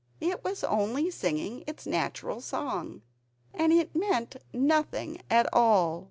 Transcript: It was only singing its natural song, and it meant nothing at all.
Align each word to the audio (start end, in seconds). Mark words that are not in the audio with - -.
It 0.19 0.43
was 0.43 0.63
only 0.63 1.11
singing 1.11 1.63
its 1.67 1.85
natural 1.85 2.41
song, 2.41 3.03
and 3.53 3.71
it 3.71 3.95
meant 3.95 4.35
nothing 4.51 5.21
at 5.29 5.47
all. 5.53 5.99